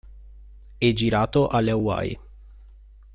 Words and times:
È 0.79 0.91
girato 0.93 1.47
alle 1.47 1.69
Hawaii. 1.69 2.19